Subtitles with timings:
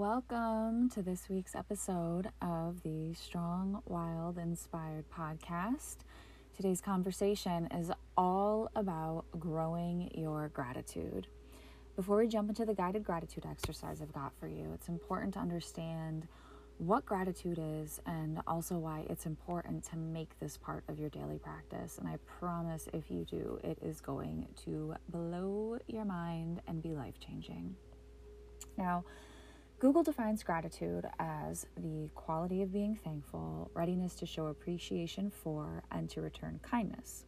[0.00, 5.96] Welcome to this week's episode of the Strong, Wild, Inspired podcast.
[6.56, 11.26] Today's conversation is all about growing your gratitude.
[11.96, 15.40] Before we jump into the guided gratitude exercise I've got for you, it's important to
[15.40, 16.26] understand
[16.78, 21.36] what gratitude is and also why it's important to make this part of your daily
[21.36, 21.98] practice.
[21.98, 26.94] And I promise if you do, it is going to blow your mind and be
[26.94, 27.74] life changing.
[28.78, 29.04] Now,
[29.80, 36.10] Google defines gratitude as the quality of being thankful, readiness to show appreciation for, and
[36.10, 37.24] to return kindness.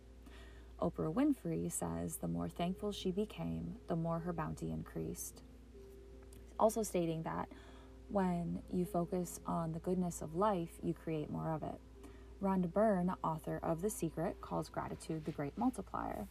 [0.79, 5.41] Oprah Winfrey says the more thankful she became, the more her bounty increased.
[6.61, 7.49] Also, stating that
[8.11, 11.81] when you focus on the goodness of life, you create more of it.
[12.43, 16.29] Rhonda Byrne, author of The Secret, calls gratitude the great multiplier.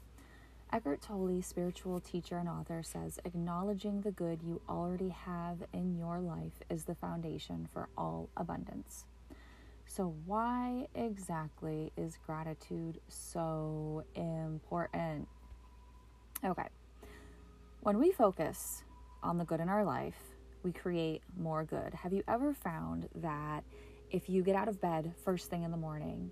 [0.73, 6.19] Eckhart Tolle, spiritual teacher and author, says acknowledging the good you already have in your
[6.19, 9.05] life is the foundation for all abundance.
[9.85, 15.27] So, why exactly is gratitude so important?
[16.45, 16.67] Okay,
[17.81, 18.83] when we focus
[19.21, 20.15] on the good in our life,
[20.63, 21.93] we create more good.
[21.93, 23.65] Have you ever found that
[24.09, 26.31] if you get out of bed first thing in the morning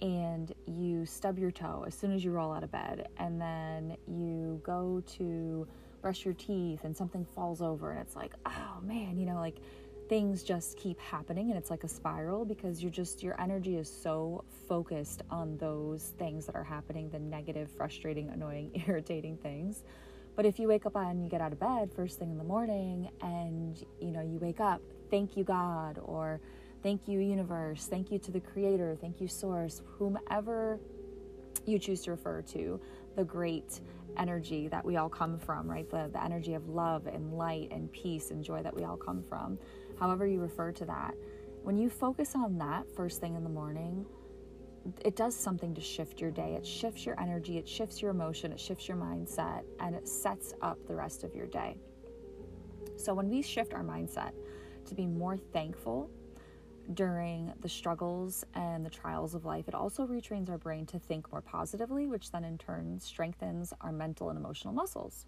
[0.00, 3.96] and you stub your toe as soon as you roll out of bed, and then
[4.06, 5.66] you go to
[6.00, 9.56] brush your teeth and something falls over, and it's like, oh man, you know, like
[10.10, 13.88] things just keep happening and it's like a spiral because you're just your energy is
[13.88, 19.84] so focused on those things that are happening the negative frustrating annoying irritating things.
[20.34, 22.44] But if you wake up and you get out of bed first thing in the
[22.44, 26.40] morning and you know you wake up, thank you God or
[26.82, 30.80] thank you universe, thank you to the creator, thank you source, whomever
[31.66, 32.80] you choose to refer to,
[33.16, 33.80] the great
[34.16, 35.88] energy that we all come from, right?
[35.90, 39.22] The the energy of love and light and peace and joy that we all come
[39.22, 39.58] from.
[39.98, 41.14] However you refer to that.
[41.62, 44.06] When you focus on that first thing in the morning,
[45.04, 46.54] it does something to shift your day.
[46.54, 50.54] It shifts your energy, it shifts your emotion, it shifts your mindset, and it sets
[50.62, 51.76] up the rest of your day.
[52.96, 54.32] So when we shift our mindset
[54.86, 56.10] to be more thankful
[56.94, 61.30] during the struggles and the trials of life, it also retrains our brain to think
[61.30, 65.26] more positively, which then in turn strengthens our mental and emotional muscles.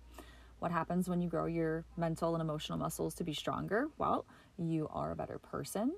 [0.58, 3.88] What happens when you grow your mental and emotional muscles to be stronger?
[3.98, 4.24] Well,
[4.56, 5.92] you are a better person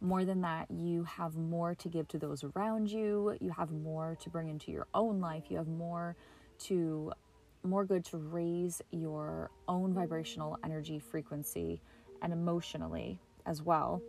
[0.00, 3.36] more than that, you have more to give to those around you.
[3.40, 5.44] You have more to bring into your own life.
[5.50, 6.16] You have more
[6.60, 7.12] to
[7.62, 11.82] more good to raise your own vibrational energy frequency
[12.22, 14.02] and emotionally as well.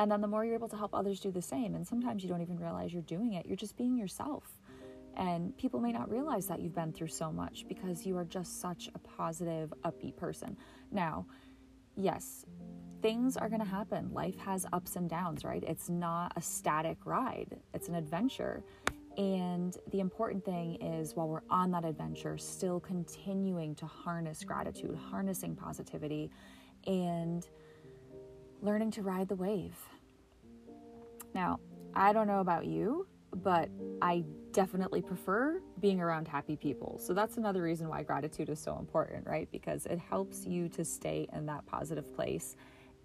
[0.00, 2.30] And then the more you're able to help others do the same, and sometimes you
[2.30, 4.44] don't even realize you're doing it, you're just being yourself.
[5.14, 8.62] And people may not realize that you've been through so much because you are just
[8.62, 10.56] such a positive, upbeat person.
[10.90, 11.26] Now,
[11.98, 12.46] yes,
[13.02, 14.10] things are going to happen.
[14.14, 15.62] Life has ups and downs, right?
[15.66, 18.64] It's not a static ride, it's an adventure.
[19.18, 24.96] And the important thing is while we're on that adventure, still continuing to harness gratitude,
[25.10, 26.30] harnessing positivity,
[26.86, 27.46] and
[28.62, 29.76] learning to ride the wave.
[31.34, 31.60] Now,
[31.94, 33.68] I don't know about you, but
[34.02, 36.98] I definitely prefer being around happy people.
[36.98, 39.48] So that's another reason why gratitude is so important, right?
[39.52, 42.56] Because it helps you to stay in that positive place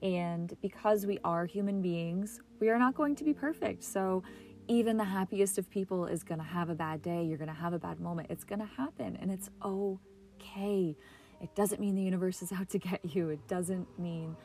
[0.01, 3.83] and because we are human beings, we are not going to be perfect.
[3.83, 4.23] So,
[4.67, 7.23] even the happiest of people is going to have a bad day.
[7.23, 8.31] You're going to have a bad moment.
[8.31, 10.95] It's going to happen, and it's okay.
[11.39, 14.35] It doesn't mean the universe is out to get you, it doesn't mean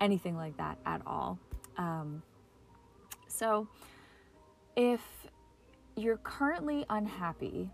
[0.00, 1.38] anything like that at all.
[1.76, 2.22] Um,
[3.26, 3.68] so,
[4.76, 5.00] if
[5.96, 7.70] you're currently unhappy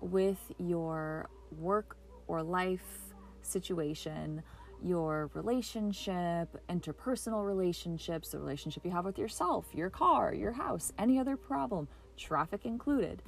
[0.00, 1.96] with your work
[2.26, 4.42] or life situation,
[4.82, 11.18] your relationship, interpersonal relationships, the relationship you have with yourself, your car, your house, any
[11.18, 13.22] other problem, traffic included.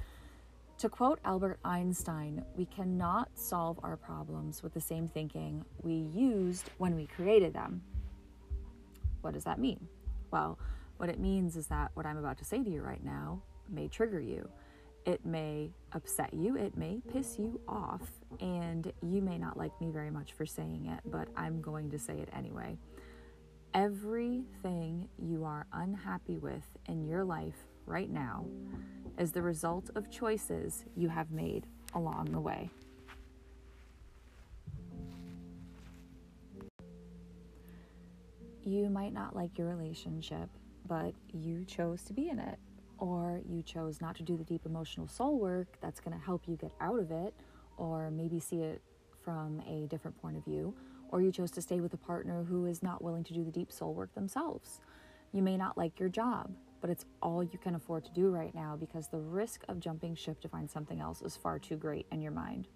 [0.77, 6.71] To quote Albert Einstein, we cannot solve our problems with the same thinking we used
[6.77, 7.81] when we created them.
[9.21, 9.87] What does that mean?
[10.31, 10.59] Well,
[10.97, 13.87] what it means is that what I'm about to say to you right now may
[13.87, 14.47] trigger you.
[15.05, 18.03] It may upset you, it may piss you off,
[18.39, 21.97] and you may not like me very much for saying it, but I'm going to
[21.97, 22.77] say it anyway.
[23.73, 28.45] Everything you are unhappy with in your life right now
[29.17, 31.65] is the result of choices you have made
[31.95, 32.69] along the way.
[38.63, 40.49] You might not like your relationship,
[40.87, 42.59] but you chose to be in it
[43.01, 46.47] or you chose not to do the deep emotional soul work that's going to help
[46.47, 47.33] you get out of it,
[47.77, 48.79] or maybe see it
[49.25, 50.73] from a different point of view,
[51.09, 53.51] or you chose to stay with a partner who is not willing to do the
[53.51, 54.81] deep soul work themselves.
[55.33, 58.53] You may not like your job, but it's all you can afford to do right
[58.53, 62.05] now because the risk of jumping ship to find something else is far too great
[62.11, 62.67] in your mind.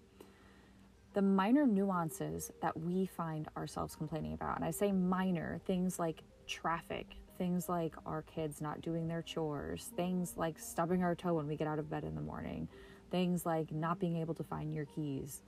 [1.16, 6.22] The minor nuances that we find ourselves complaining about, and I say minor, things like
[6.46, 7.06] traffic,
[7.38, 11.56] things like our kids not doing their chores, things like stubbing our toe when we
[11.56, 12.68] get out of bed in the morning,
[13.10, 15.40] things like not being able to find your keys.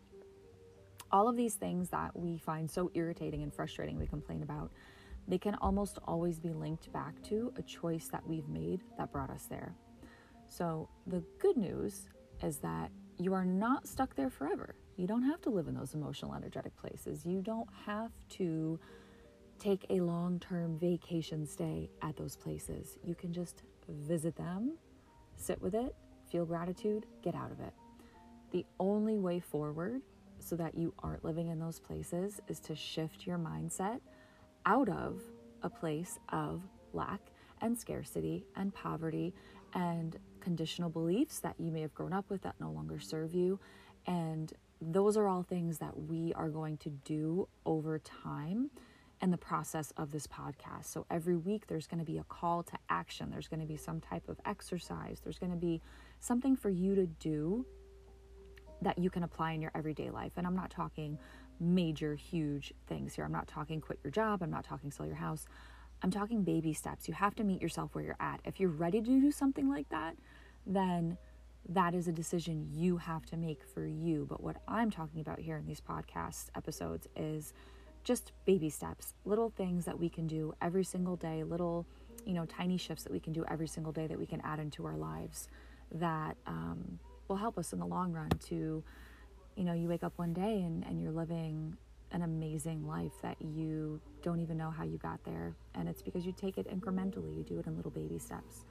[1.12, 4.72] All of these things that we find so irritating and frustrating, we complain about,
[5.28, 9.28] they can almost always be linked back to a choice that we've made that brought
[9.28, 9.74] us there.
[10.46, 12.08] So, the good news
[12.42, 14.74] is that you are not stuck there forever.
[14.98, 17.24] You don't have to live in those emotional, energetic places.
[17.24, 18.80] You don't have to
[19.60, 22.98] take a long term vacation stay at those places.
[23.04, 24.76] You can just visit them,
[25.36, 25.94] sit with it,
[26.30, 27.72] feel gratitude, get out of it.
[28.50, 30.02] The only way forward
[30.40, 34.00] so that you aren't living in those places is to shift your mindset
[34.66, 35.22] out of
[35.62, 36.60] a place of
[36.92, 37.20] lack
[37.60, 39.32] and scarcity and poverty
[39.74, 43.60] and conditional beliefs that you may have grown up with that no longer serve you.
[44.06, 48.70] And those are all things that we are going to do over time
[49.20, 50.84] in the process of this podcast.
[50.84, 53.76] So every week there's going to be a call to action, there's going to be
[53.76, 55.80] some type of exercise, there's going to be
[56.20, 57.66] something for you to do
[58.80, 60.32] that you can apply in your everyday life.
[60.36, 61.18] And I'm not talking
[61.58, 63.24] major, huge things here.
[63.24, 65.46] I'm not talking quit your job, I'm not talking sell your house.
[66.00, 67.08] I'm talking baby steps.
[67.08, 68.40] You have to meet yourself where you're at.
[68.44, 70.16] If you're ready to do something like that,
[70.64, 71.18] then
[71.68, 74.26] that is a decision you have to make for you.
[74.28, 77.52] But what I'm talking about here in these podcast episodes is
[78.04, 81.86] just baby steps, little things that we can do every single day, little,
[82.24, 84.58] you know, tiny shifts that we can do every single day that we can add
[84.58, 85.48] into our lives
[85.92, 86.98] that um,
[87.28, 88.82] will help us in the long run to,
[89.56, 91.76] you know, you wake up one day and, and you're living
[92.12, 95.54] an amazing life that you don't even know how you got there.
[95.74, 98.64] And it's because you take it incrementally, you do it in little baby steps.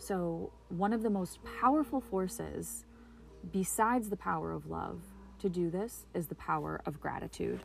[0.00, 2.86] So, one of the most powerful forces,
[3.52, 5.02] besides the power of love,
[5.40, 7.60] to do this is the power of gratitude.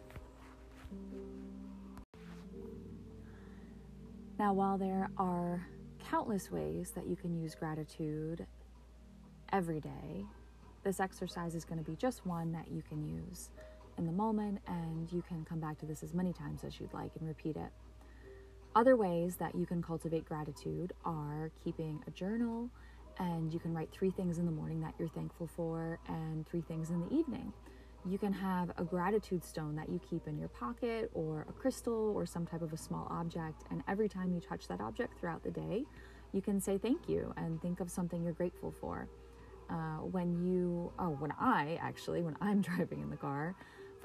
[4.37, 5.65] Now, while there are
[6.09, 8.45] countless ways that you can use gratitude
[9.53, 10.25] every day,
[10.83, 13.49] this exercise is going to be just one that you can use
[13.97, 16.93] in the moment, and you can come back to this as many times as you'd
[16.93, 17.71] like and repeat it.
[18.75, 22.69] Other ways that you can cultivate gratitude are keeping a journal,
[23.19, 26.59] and you can write three things in the morning that you're thankful for, and three
[26.59, 27.53] things in the evening.
[28.05, 32.11] You can have a gratitude stone that you keep in your pocket, or a crystal,
[32.13, 35.41] or some type of a small object, and every time you touch that object throughout
[35.41, 35.85] the day,
[36.33, 39.07] you can say thank you and think of something you're grateful for
[39.69, 43.55] uh, when you, oh, when I actually, when I'm driving in the car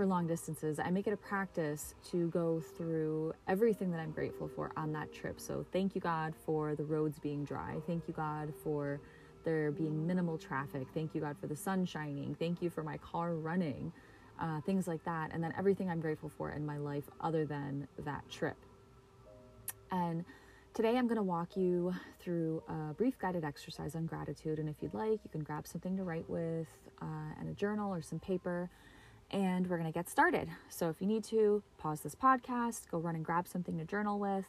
[0.00, 4.48] for long distances, I make it a practice to go through everything that I'm grateful
[4.48, 5.38] for on that trip.
[5.38, 7.76] So, thank you, God, for the roads being dry.
[7.86, 8.98] Thank you, God, for
[9.44, 10.86] there being minimal traffic.
[10.94, 12.34] Thank you, God, for the sun shining.
[12.38, 13.92] Thank you for my car running.
[14.40, 15.34] Uh, things like that.
[15.34, 18.56] And then everything I'm grateful for in my life other than that trip.
[19.92, 20.24] And
[20.72, 24.60] Today, I'm going to walk you through a brief guided exercise on gratitude.
[24.60, 26.68] And if you'd like, you can grab something to write with
[27.02, 28.70] uh, and a journal or some paper.
[29.30, 30.48] And we're going to get started.
[30.68, 34.18] So, if you need to, pause this podcast, go run and grab something to journal
[34.18, 34.44] with,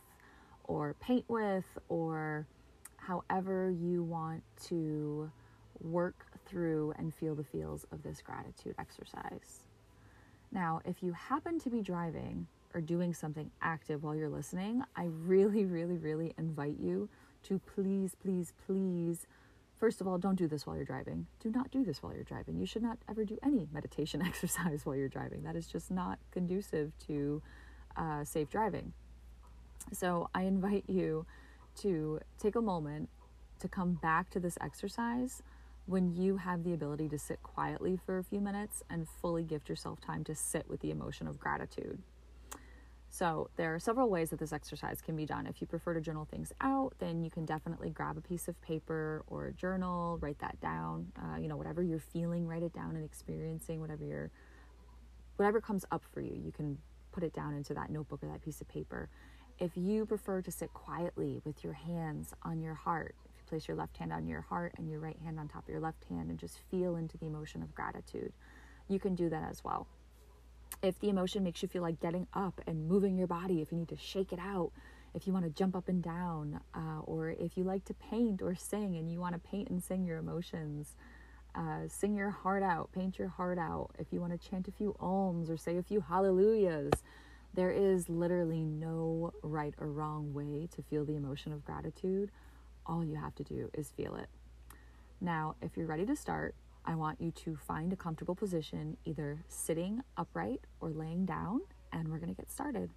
[0.63, 2.47] or paint with, or
[2.97, 5.31] however you want to
[5.81, 9.59] work through and feel the feels of this gratitude exercise.
[10.51, 15.05] Now, if you happen to be driving, or doing something active while you're listening, I
[15.05, 17.09] really, really, really invite you
[17.43, 19.27] to please, please, please,
[19.81, 21.25] first of all, don't do this while you're driving.
[21.39, 22.59] Do not do this while you're driving.
[22.59, 25.41] You should not ever do any meditation exercise while you're driving.
[25.41, 27.41] That is just not conducive to
[27.97, 28.93] uh, safe driving.
[29.91, 31.25] So I invite you
[31.77, 33.09] to take a moment
[33.59, 35.41] to come back to this exercise
[35.87, 39.67] when you have the ability to sit quietly for a few minutes and fully gift
[39.67, 41.97] yourself time to sit with the emotion of gratitude.
[43.13, 45.45] So, there are several ways that this exercise can be done.
[45.45, 48.59] If you prefer to journal things out, then you can definitely grab a piece of
[48.61, 51.11] paper or a journal, write that down.
[51.21, 54.31] Uh, you know, whatever you're feeling, write it down and experiencing whatever you're,
[55.35, 56.77] whatever comes up for you, you can
[57.11, 59.09] put it down into that notebook or that piece of paper.
[59.59, 63.67] If you prefer to sit quietly with your hands on your heart, if you place
[63.67, 66.05] your left hand on your heart and your right hand on top of your left
[66.05, 68.31] hand and just feel into the emotion of gratitude,
[68.87, 69.85] you can do that as well
[70.81, 73.77] if the emotion makes you feel like getting up and moving your body, if you
[73.77, 74.71] need to shake it out,
[75.13, 78.41] if you want to jump up and down, uh, or if you like to paint
[78.41, 80.95] or sing and you want to paint and sing your emotions,
[81.53, 83.91] uh, sing your heart out, paint your heart out.
[83.99, 87.03] If you want to chant a few alms or say a few hallelujahs,
[87.53, 92.31] there is literally no right or wrong way to feel the emotion of gratitude.
[92.85, 94.29] All you have to do is feel it.
[95.19, 99.43] Now, if you're ready to start, I want you to find a comfortable position, either
[99.47, 101.61] sitting upright or laying down,
[101.91, 102.89] and we're going to get started.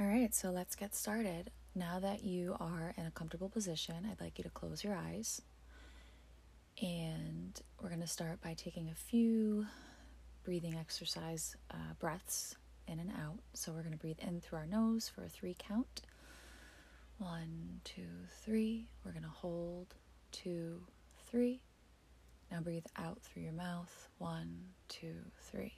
[0.00, 1.50] All right, so let's get started.
[1.74, 5.42] Now that you are in a comfortable position, I'd like you to close your eyes.
[6.82, 9.66] And we're going to start by taking a few
[10.44, 12.56] breathing exercise uh, breaths
[12.88, 13.38] in and out.
[13.54, 16.02] So we're going to breathe in through our nose for a three count.
[17.18, 18.02] One, two,
[18.44, 18.86] three.
[19.04, 19.94] We're going to hold.
[20.32, 20.80] Two,
[21.30, 21.60] three.
[22.50, 24.08] Now breathe out through your mouth.
[24.18, 24.56] One,
[24.88, 25.74] two, three.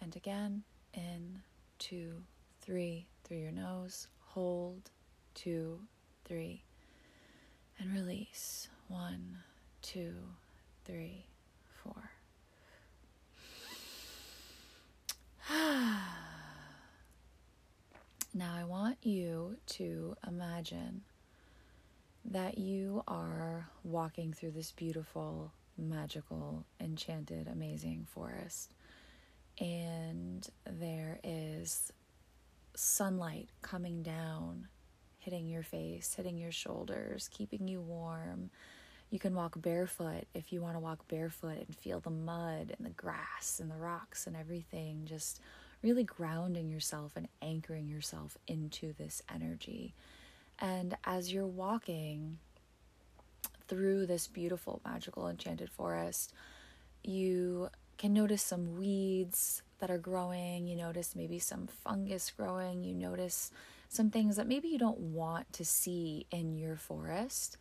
[0.00, 1.40] And again, in,
[1.78, 2.22] two,
[2.60, 4.08] three, through your nose.
[4.20, 4.90] Hold,
[5.34, 5.80] two,
[6.24, 6.62] three.
[7.78, 8.68] And release.
[8.88, 9.38] One,
[9.82, 10.14] two,
[10.84, 11.26] three,
[11.82, 12.10] four.
[15.50, 16.23] Ah.
[18.36, 21.02] Now, I want you to imagine
[22.24, 28.74] that you are walking through this beautiful, magical, enchanted, amazing forest.
[29.60, 31.92] And there is
[32.74, 34.66] sunlight coming down,
[35.20, 38.50] hitting your face, hitting your shoulders, keeping you warm.
[39.10, 42.84] You can walk barefoot if you want to walk barefoot and feel the mud and
[42.84, 45.40] the grass and the rocks and everything just
[45.84, 49.94] really grounding yourself and anchoring yourself into this energy.
[50.58, 52.38] And as you're walking
[53.68, 56.32] through this beautiful, magical, enchanted forest,
[57.02, 60.66] you can notice some weeds that are growing.
[60.66, 62.82] You notice maybe some fungus growing.
[62.82, 63.50] You notice
[63.90, 67.58] some things that maybe you don't want to see in your forest.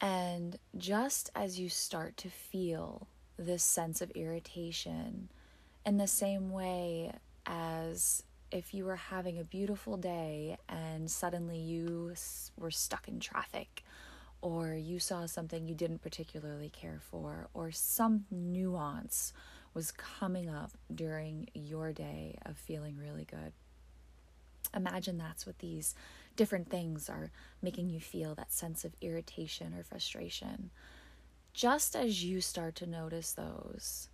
[0.00, 3.06] And just as you start to feel
[3.38, 5.28] this sense of irritation,
[5.86, 7.12] in the same way
[7.46, 12.14] as if you were having a beautiful day and suddenly you
[12.56, 13.82] were stuck in traffic
[14.40, 19.32] or you saw something you didn't particularly care for or some nuance
[19.74, 23.52] was coming up during your day of feeling really good.
[24.74, 25.94] Imagine that's what these
[26.34, 27.30] different things are
[27.62, 30.70] making you feel that sense of irritation or frustration.
[31.52, 34.08] Just as you start to notice those,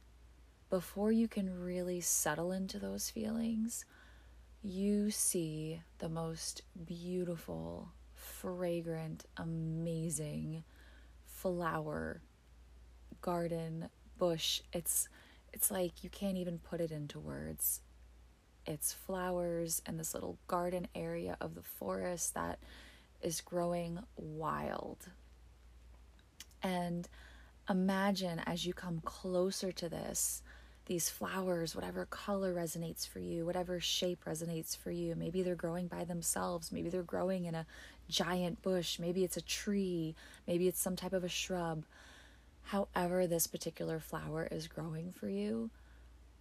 [0.72, 3.84] before you can really settle into those feelings,
[4.62, 10.64] you see the most beautiful, fragrant, amazing
[11.26, 12.22] flower
[13.20, 14.62] garden bush.
[14.72, 15.10] It's
[15.52, 17.82] it's like you can't even put it into words.
[18.64, 22.58] It's flowers and this little garden area of the forest that
[23.20, 25.10] is growing wild.
[26.62, 27.06] And
[27.68, 30.42] imagine as you come closer to this,
[30.92, 35.14] these flowers, whatever color resonates for you, whatever shape resonates for you.
[35.16, 37.64] Maybe they're growing by themselves, maybe they're growing in a
[38.10, 40.14] giant bush, maybe it's a tree,
[40.46, 41.84] maybe it's some type of a shrub.
[42.64, 45.70] However, this particular flower is growing for you,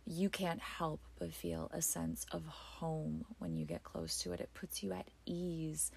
[0.06, 4.42] you can't help but feel a sense of home when you get close to it.
[4.42, 5.92] It puts you at ease,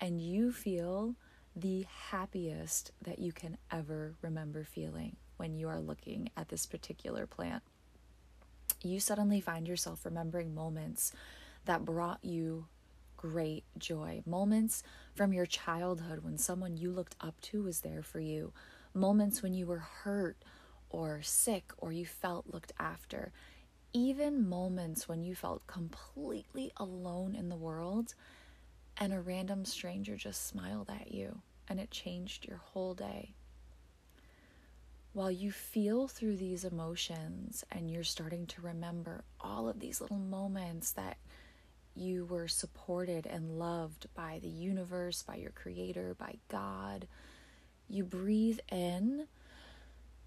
[0.00, 1.14] and you feel
[1.54, 7.26] the happiest that you can ever remember feeling when you are looking at this particular
[7.26, 7.62] plant
[8.82, 11.12] you suddenly find yourself remembering moments
[11.64, 12.66] that brought you
[13.16, 14.22] great joy.
[14.24, 14.82] Moments
[15.14, 18.52] from your childhood when someone you looked up to was there for you.
[18.94, 20.36] Moments when you were hurt
[20.88, 23.32] or sick or you felt looked after.
[23.92, 28.14] Even moments when you felt completely alone in the world
[28.96, 33.34] and a random stranger just smiled at you and it changed your whole day
[35.12, 40.18] while you feel through these emotions and you're starting to remember all of these little
[40.18, 41.16] moments that
[41.94, 47.08] you were supported and loved by the universe, by your creator, by God,
[47.88, 49.26] you breathe in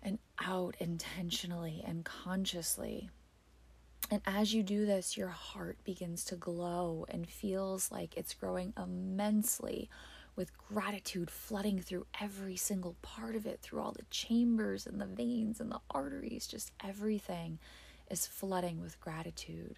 [0.03, 3.09] and out intentionally and consciously.
[4.09, 8.73] And as you do this, your heart begins to glow and feels like it's growing
[8.81, 9.89] immensely
[10.35, 15.05] with gratitude flooding through every single part of it, through all the chambers and the
[15.05, 17.59] veins and the arteries, just everything
[18.09, 19.77] is flooding with gratitude.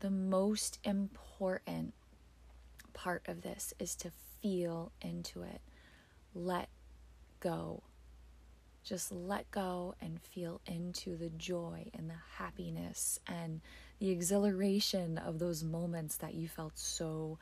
[0.00, 1.94] The most important
[2.92, 4.10] part of this is to
[4.40, 5.60] feel into it.
[6.34, 6.68] Let
[7.40, 7.82] go.
[8.84, 13.60] Just let go and feel into the joy and the happiness and
[13.98, 17.38] the exhilaration of those moments that you felt so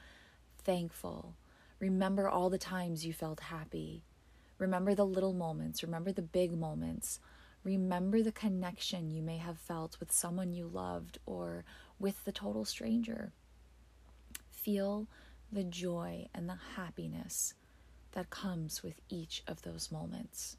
[0.64, 1.34] thankful.
[1.78, 4.02] Remember all the times you felt happy.
[4.58, 7.20] Remember the little moments, remember the big moments.
[7.64, 11.64] Remember the connection you may have felt with someone you loved or
[11.98, 13.32] with the total stranger.
[14.50, 15.08] Feel
[15.52, 17.54] the joy and the happiness
[18.12, 20.56] that comes with each of those moments.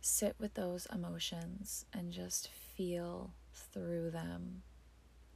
[0.00, 4.62] Sit with those emotions and just feel through them.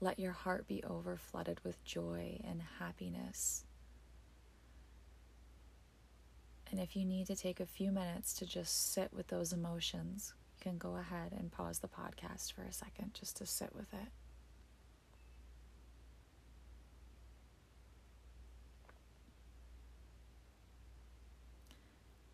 [0.01, 3.65] Let your heart be over flooded with joy and happiness.
[6.71, 10.33] And if you need to take a few minutes to just sit with those emotions,
[10.57, 13.93] you can go ahead and pause the podcast for a second just to sit with
[13.93, 14.09] it.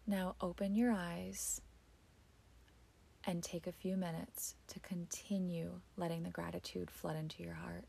[0.07, 1.61] Now open your eyes
[3.27, 7.85] and take a few minutes to continue letting the gratitude flood into your heart.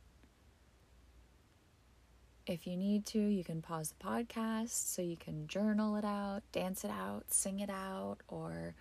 [2.47, 6.41] If you need to, you can pause the podcast so you can journal it out,
[6.51, 8.73] dance it out, sing it out, or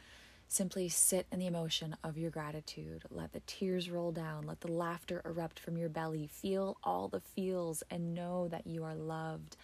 [0.49, 3.03] simply sit in the emotion of your gratitude.
[3.11, 6.29] Let the tears roll down, let the laughter erupt from your belly.
[6.33, 9.57] Feel all the feels and know that you are loved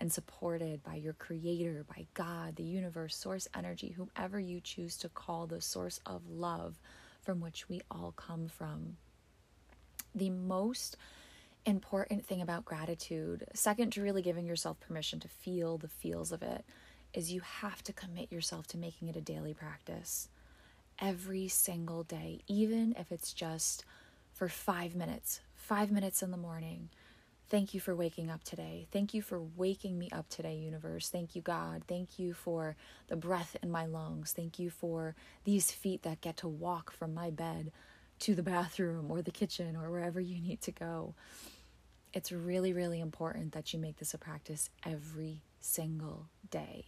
[0.00, 5.08] and supported by your creator, by God, the universe, source energy, whomever you choose to
[5.10, 6.80] call the source of love
[7.22, 8.96] from which we all come from.
[10.14, 10.96] The most
[11.66, 16.42] important thing about gratitude, second to really giving yourself permission to feel the feels of
[16.42, 16.64] it,
[17.12, 20.28] is you have to commit yourself to making it a daily practice
[20.98, 23.84] every single day, even if it's just
[24.32, 26.88] for five minutes, five minutes in the morning,
[27.50, 28.86] Thank you for waking up today.
[28.92, 31.08] Thank you for waking me up today, universe.
[31.08, 31.82] Thank you, God.
[31.88, 32.76] Thank you for
[33.08, 34.32] the breath in my lungs.
[34.32, 37.72] Thank you for these feet that get to walk from my bed
[38.20, 41.16] to the bathroom or the kitchen or wherever you need to go.
[42.12, 46.86] It's really, really important that you make this a practice every single day.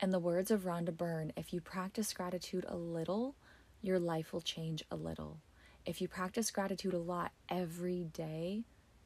[0.00, 3.34] And the words of Rhonda Byrne if you practice gratitude a little,
[3.82, 5.40] your life will change a little.
[5.84, 8.62] If you practice gratitude a lot every day,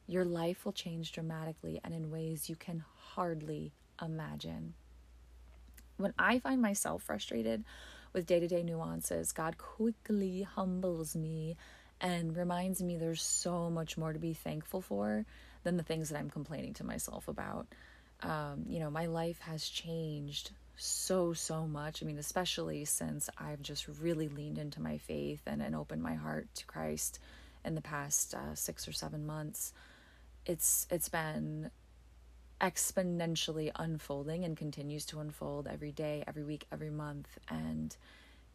[0.07, 4.75] your life will change dramatically and in ways you can hardly imagine.
[5.97, 7.65] When I find myself frustrated
[8.13, 11.57] with day to day nuances, God quickly humbles me
[12.01, 15.25] and reminds me there's so much more to be thankful for
[15.65, 17.67] than the things that I'm complaining to myself about.
[18.23, 22.03] Um, you know, my life has changed so, so much.
[22.03, 26.15] I mean, especially since I've just really leaned into my faith and, and opened my
[26.15, 27.19] heart to Christ
[27.65, 29.73] in the past uh, six or seven months
[30.47, 31.71] it's it's been
[32.61, 37.97] exponentially unfolding and continues to unfold every day, every week, every month and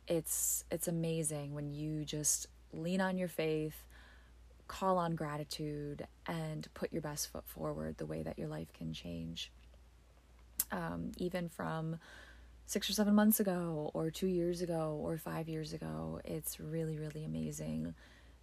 [0.07, 3.83] it's it's amazing when you just lean on your faith,
[4.67, 8.93] call on gratitude and put your best foot forward the way that your life can
[8.93, 9.51] change.
[10.71, 11.97] Um, even from
[12.65, 16.97] six or seven months ago, or two years ago, or five years ago, it's really,
[16.97, 17.93] really amazing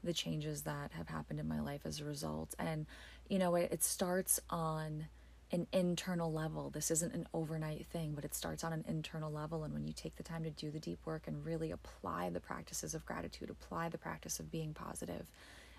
[0.02, 2.54] the changes that have happened in my life as a result.
[2.58, 2.87] And
[3.28, 5.06] you know, it, it starts on
[5.50, 6.70] an internal level.
[6.70, 9.64] This isn't an overnight thing, but it starts on an internal level.
[9.64, 12.40] And when you take the time to do the deep work and really apply the
[12.40, 15.30] practices of gratitude, apply the practice of being positive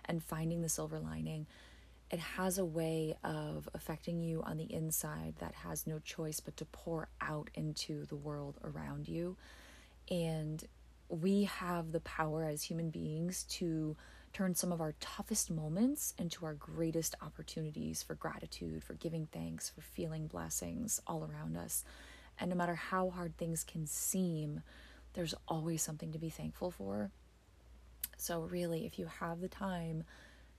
[0.05, 1.45] and finding the silver lining,
[2.09, 6.57] it has a way of affecting you on the inside that has no choice but
[6.57, 9.37] to pour out into the world around you.
[10.09, 10.63] And
[11.09, 13.97] we have the power as human beings to
[14.31, 19.69] turn some of our toughest moments into our greatest opportunities for gratitude, for giving thanks,
[19.69, 21.83] for feeling blessings all around us.
[22.39, 24.61] And no matter how hard things can seem,
[25.13, 27.09] there's always something to be thankful for.
[28.17, 30.03] So, really, if you have the time,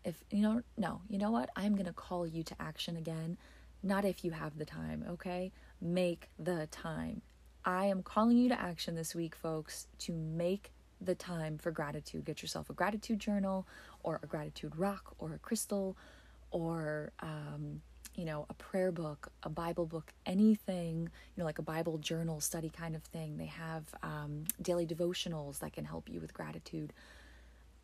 [0.04, 1.50] if you know, no, you know what?
[1.54, 3.36] I'm going to call you to action again.
[3.82, 5.52] Not if you have the time, okay?
[5.80, 7.22] Make the time.
[7.64, 10.70] I am calling you to action this week, folks, to make
[11.00, 12.24] the time for gratitude.
[12.24, 13.66] Get yourself a gratitude journal
[14.02, 15.96] or a gratitude rock or a crystal
[16.50, 17.80] or, um,
[18.14, 22.40] you know, a prayer book, a Bible book, anything, you know, like a Bible journal
[22.40, 23.36] study kind of thing.
[23.36, 26.92] They have um, daily devotionals that can help you with gratitude.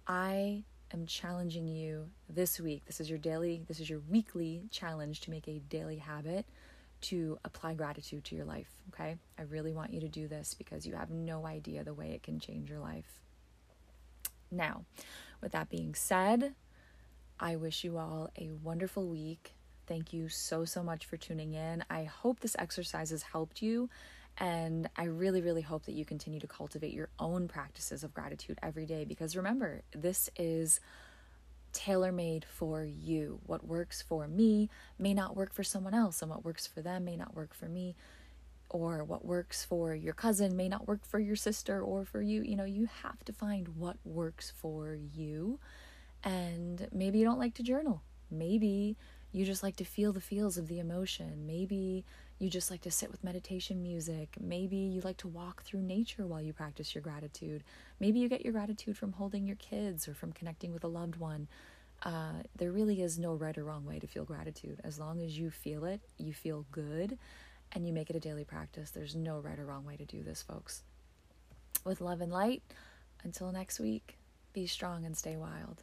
[0.07, 2.85] I am challenging you this week.
[2.87, 6.47] This is your daily, this is your weekly challenge to make a daily habit
[7.03, 9.17] to apply gratitude to your life, okay?
[9.39, 12.23] I really want you to do this because you have no idea the way it
[12.23, 13.21] can change your life.
[14.51, 14.85] Now,
[15.41, 16.55] with that being said,
[17.39, 19.53] I wish you all a wonderful week.
[19.87, 21.85] Thank you so, so much for tuning in.
[21.91, 23.89] I hope this exercise has helped you
[24.39, 28.59] And I really, really hope that you continue to cultivate your own practices of gratitude
[28.63, 30.81] every day because remember, this is
[31.77, 33.41] tailor made for you.
[33.45, 37.05] What works for me may not work for someone else, and what works for them
[37.05, 37.95] may not work for me.
[38.69, 42.43] Or what works for your cousin may not work for your sister or for you.
[42.43, 45.61] You know, you have to find what works for you.
[46.25, 48.03] And maybe you don't like to journal.
[48.31, 48.97] Maybe
[49.37, 51.47] you just like to feel the feels of the emotion.
[51.47, 52.07] Maybe
[52.39, 54.31] you just like to sit with meditation music.
[54.41, 57.63] Maybe you like to walk through nature while you practice your gratitude.
[58.01, 61.17] Maybe you get your gratitude from holding your kids or from connecting with a loved
[61.17, 61.49] one.
[62.03, 64.81] Uh, there really is no right or wrong way to feel gratitude.
[64.83, 67.19] As long as you feel it, you feel good,
[67.73, 70.23] and you make it a daily practice, there's no right or wrong way to do
[70.23, 70.83] this, folks.
[71.85, 72.63] With love and light,
[73.23, 74.17] until next week,
[74.55, 75.83] be strong and stay wild.